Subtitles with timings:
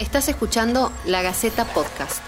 [0.00, 2.20] Estás escuchando La Gaceta Podcast.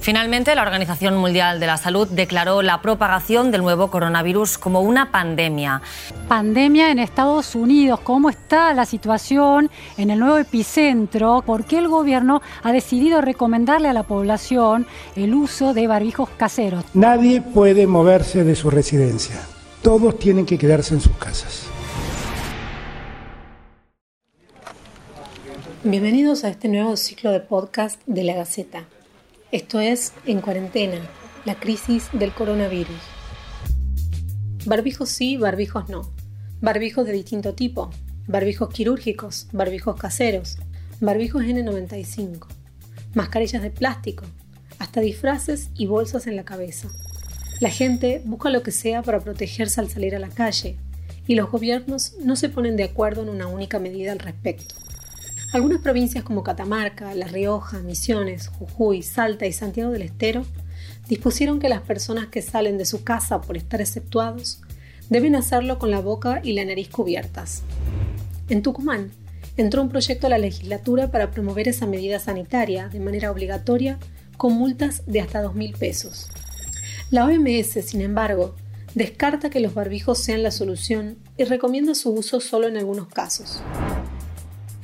[0.00, 5.10] Finalmente, la Organización Mundial de la Salud declaró la propagación del nuevo coronavirus como una
[5.10, 5.82] pandemia.
[6.28, 7.98] Pandemia en Estados Unidos.
[8.04, 11.42] ¿Cómo está la situación en el nuevo epicentro?
[11.44, 16.84] ¿Por qué el gobierno ha decidido recomendarle a la población el uso de barbijos caseros?
[16.94, 19.40] Nadie puede moverse de su residencia.
[19.82, 21.63] Todos tienen que quedarse en sus casas.
[25.86, 28.84] Bienvenidos a este nuevo ciclo de podcast de la Gaceta.
[29.52, 30.98] Esto es En Cuarentena,
[31.44, 32.96] la crisis del coronavirus.
[34.64, 36.10] Barbijos sí, barbijos no.
[36.62, 37.90] Barbijos de distinto tipo.
[38.26, 40.56] Barbijos quirúrgicos, barbijos caseros,
[41.00, 42.46] barbijos N95,
[43.12, 44.24] mascarillas de plástico,
[44.78, 46.88] hasta disfraces y bolsas en la cabeza.
[47.60, 50.78] La gente busca lo que sea para protegerse al salir a la calle
[51.26, 54.76] y los gobiernos no se ponen de acuerdo en una única medida al respecto.
[55.54, 60.44] Algunas provincias como Catamarca, La Rioja, Misiones, Jujuy, Salta y Santiago del Estero
[61.08, 64.60] dispusieron que las personas que salen de su casa por estar exceptuados
[65.10, 67.62] deben hacerlo con la boca y la nariz cubiertas.
[68.48, 69.12] En Tucumán,
[69.56, 74.00] entró un proyecto a la legislatura para promover esa medida sanitaria de manera obligatoria
[74.36, 76.30] con multas de hasta 2.000 pesos.
[77.12, 78.56] La OMS, sin embargo,
[78.96, 83.62] descarta que los barbijos sean la solución y recomienda su uso solo en algunos casos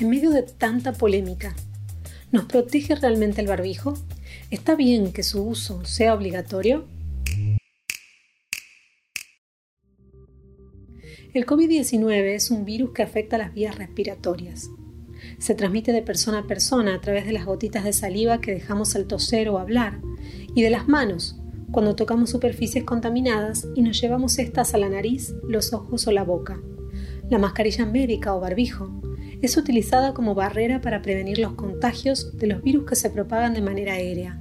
[0.01, 1.55] en medio de tanta polémica,
[2.33, 3.95] ¿nos protege realmente el barbijo?
[4.51, 6.87] ¿Está bien que su uso sea obligatorio?
[11.35, 14.71] El COVID-19 es un virus que afecta las vías respiratorias.
[15.39, 18.97] Se transmite de persona a persona a través de las gotitas de saliva que dejamos
[18.97, 20.01] al toser o hablar
[20.55, 21.37] y de las manos
[21.71, 26.25] cuando tocamos superficies contaminadas y nos llevamos estas a la nariz, los ojos o la
[26.25, 26.61] boca.
[27.29, 29.00] La mascarilla médica o barbijo
[29.43, 33.63] es utilizada como barrera para prevenir los contagios de los virus que se propagan de
[33.63, 34.41] manera aérea.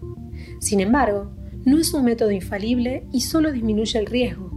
[0.60, 1.32] Sin embargo,
[1.66, 4.52] no es un método infalible y solo disminuye el riesgo,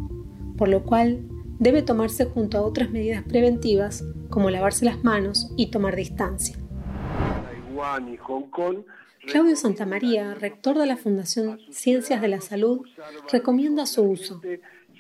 [0.57, 1.23] por lo cual
[1.59, 6.57] debe tomarse junto a otras medidas preventivas como lavarse las manos y tomar distancia.
[9.27, 12.81] Claudio Santamaría, rector de la Fundación Ciencias de la Salud,
[13.31, 14.41] recomienda su uso.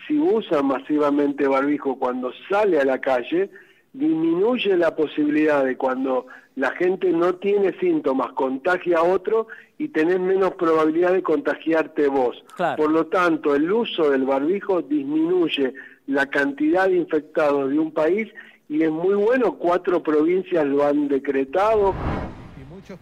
[0.06, 3.50] Si usa masivamente barbijo cuando sale a la calle,
[3.92, 6.26] disminuye la posibilidad de cuando
[6.56, 9.48] la gente no tiene síntomas, contagia a otro
[9.78, 12.42] y tenés menos probabilidad de contagiarte vos.
[12.76, 15.75] Por lo tanto, el uso del barbijo disminuye
[16.06, 18.28] la cantidad de infectados de un país
[18.69, 21.94] y es muy bueno, cuatro provincias lo han decretado.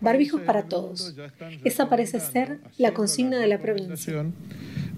[0.00, 1.14] Barbijos para todos.
[1.64, 4.24] Esa parece ser la consigna de la provincia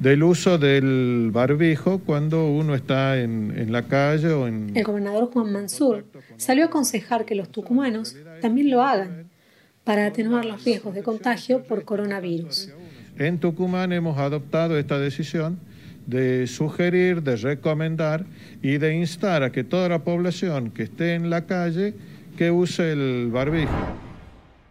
[0.03, 4.77] del uso del barbijo cuando uno está en, la calle o en...
[4.77, 6.05] El gobernador Juan Mansur
[6.37, 9.31] salió a aconsejar que los tucumanos también lo hagan
[9.85, 12.73] para atenuar los riesgos de contagio por coronavirus.
[13.17, 15.61] En Tucumán hemos adoptado esta decisión
[16.07, 18.27] de sugerir, de recomendar
[18.61, 21.95] y de instar a que toda la población que esté en la calle
[22.37, 23.71] que use el barbijo.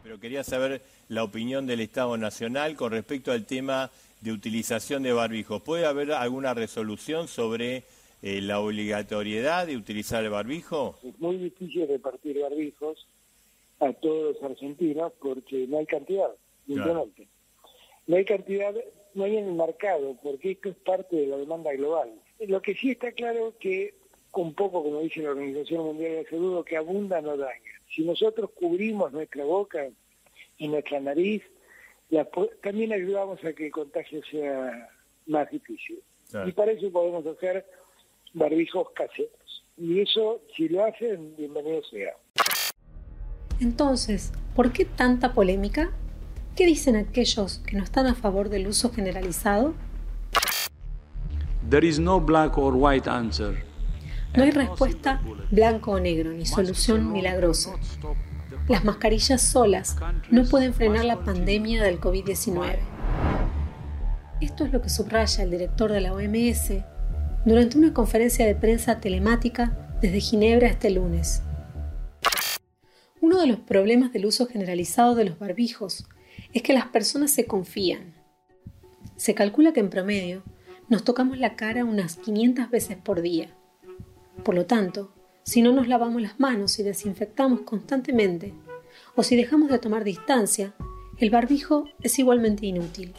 [0.04, 3.92] Pero quería saber la opinión del Estado Nacional con respecto al tema
[4.22, 5.62] de utilización de barbijos.
[5.62, 7.84] ¿Puede haber alguna resolución sobre
[8.22, 10.98] eh, la obligatoriedad de utilizar el barbijo?
[11.04, 13.08] Es muy difícil repartir barbijos
[13.80, 16.30] a todos los argentinos porque no hay cantidad,
[16.68, 17.28] simplemente.
[18.06, 18.76] No hay cantidad,
[19.16, 22.12] no hay en el mercado, porque esto es parte de la demanda global.
[22.40, 23.96] Lo que sí está claro que,
[24.34, 27.60] un poco como dice la Organización Mundial de Salud, que abunda no daña.
[27.94, 29.88] Si nosotros cubrimos nuestra boca
[30.58, 31.42] y nuestra nariz,
[32.62, 34.90] también ayudamos a que el contagio sea
[35.28, 36.02] más difícil.
[36.46, 37.66] Y para eso podemos hacer
[38.34, 39.66] barbijos caseros.
[39.78, 42.14] Y eso, si lo hacen, bienvenido sea.
[43.60, 45.92] Entonces, ¿por qué tanta polémica?
[46.56, 49.74] ¿Qué dicen aquellos que no están a favor del uso generalizado?
[51.70, 53.64] There is no black or white answer.
[54.36, 55.22] No hay respuesta
[55.52, 57.76] blanco o negro, ni solución milagrosa.
[58.72, 59.98] Las mascarillas solas
[60.30, 62.78] no pueden frenar la pandemia del COVID-19.
[64.40, 66.82] Esto es lo que subraya el director de la OMS
[67.44, 71.44] durante una conferencia de prensa telemática desde Ginebra este lunes.
[73.20, 76.08] Uno de los problemas del uso generalizado de los barbijos
[76.54, 78.14] es que las personas se confían.
[79.18, 80.44] Se calcula que en promedio
[80.88, 83.50] nos tocamos la cara unas 500 veces por día.
[84.46, 88.54] Por lo tanto, si no nos lavamos las manos y desinfectamos constantemente,
[89.16, 90.74] o si dejamos de tomar distancia,
[91.18, 93.14] el barbijo es igualmente inútil.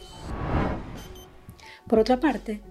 [1.87, 2.61] Por otra parte,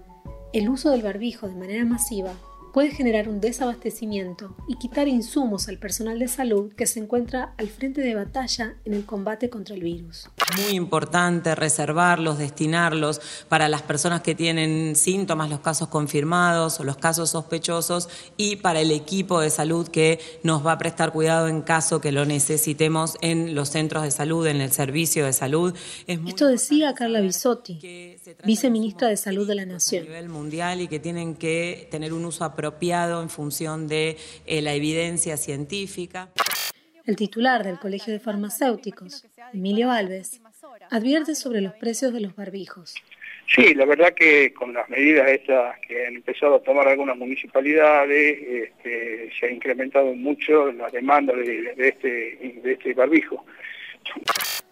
[0.53, 2.33] el uso del barbijo de manera masiva
[2.73, 7.67] puede generar un desabastecimiento y quitar insumos al personal de salud que se encuentra al
[7.67, 10.27] frente de batalla en el combate contra el virus.
[10.57, 16.97] Muy importante reservarlos, destinarlos para las personas que tienen síntomas, los casos confirmados o los
[16.97, 21.61] casos sospechosos y para el equipo de salud que nos va a prestar cuidado en
[21.61, 25.75] caso que lo necesitemos en los centros de salud, en el servicio de salud.
[26.07, 30.05] Esto decía Carla Bisotti, viceministra de Salud de la Nación.
[30.05, 34.61] A nivel mundial y que tienen que tener un uso apropiado en función de eh,
[34.61, 36.29] la evidencia científica.
[37.05, 40.41] El titular del Colegio de Farmacéuticos, Emilio Alves,
[40.89, 42.95] advierte sobre los precios de los barbijos.
[43.53, 48.39] Sí, la verdad que con las medidas estas que han empezado a tomar algunas municipalidades,
[48.41, 52.07] este, se ha incrementado mucho la demanda de, este,
[52.63, 53.45] de este barbijo.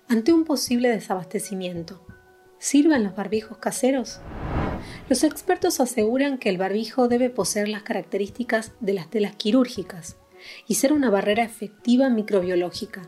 [0.07, 2.05] Ante un posible desabastecimiento,
[2.59, 4.21] ¿sirven los barbijos caseros?
[5.11, 10.17] Los expertos aseguran que el barbijo debe poseer las características de las telas quirúrgicas
[10.69, 13.01] y ser una barrera efectiva microbiológica.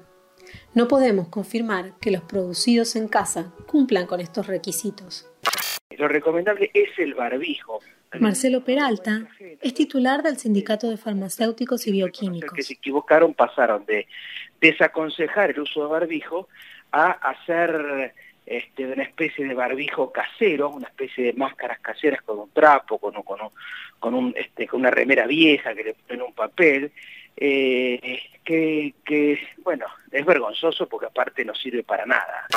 [0.73, 5.31] No podemos confirmar que los producidos en casa cumplan con estos requisitos.
[5.97, 7.79] Lo recomendable es el barbijo.
[8.19, 9.29] Marcelo Peralta
[9.61, 12.51] es titular del Sindicato de Farmacéuticos y Bioquímicos.
[12.51, 14.07] que se equivocaron pasaron de
[14.59, 16.49] desaconsejar el uso de barbijo
[16.91, 18.13] a hacer
[18.45, 23.13] este, una especie de barbijo casero, una especie de máscaras caseras con un trapo, con,
[23.23, 23.39] con,
[23.99, 26.91] con, un, este, con una remera vieja que le ponen un papel,
[27.37, 32.47] eh, que, que, bueno, es vergonzoso porque aparte no sirve para nada.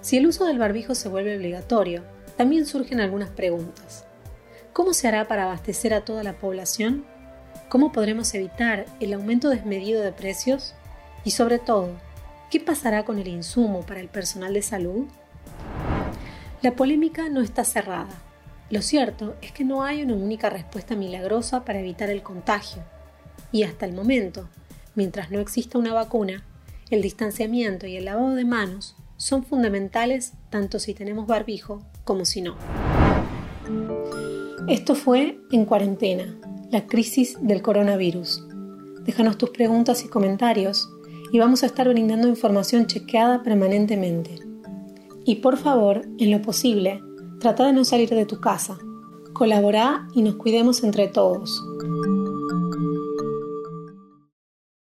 [0.00, 2.04] Si el uso del barbijo se vuelve obligatorio,
[2.36, 4.06] también surgen algunas preguntas.
[4.72, 7.04] ¿Cómo se hará para abastecer a toda la población?
[7.68, 10.74] ¿Cómo podremos evitar el aumento desmedido de precios?
[11.24, 12.00] Y sobre todo,
[12.50, 15.06] ¿qué pasará con el insumo para el personal de salud?
[16.62, 18.08] La polémica no está cerrada.
[18.70, 22.82] Lo cierto es que no hay una única respuesta milagrosa para evitar el contagio.
[23.52, 24.48] Y hasta el momento,
[24.94, 26.42] mientras no exista una vacuna,
[26.90, 32.42] el distanciamiento y el lavado de manos son fundamentales tanto si tenemos barbijo como si
[32.42, 32.56] no.
[34.68, 36.36] Esto fue En Cuarentena,
[36.70, 38.44] la crisis del coronavirus.
[39.04, 40.90] Déjanos tus preguntas y comentarios
[41.32, 44.38] y vamos a estar brindando información chequeada permanentemente.
[45.24, 47.02] Y por favor, en lo posible,
[47.40, 48.78] trata de no salir de tu casa.
[49.32, 51.62] Colabora y nos cuidemos entre todos.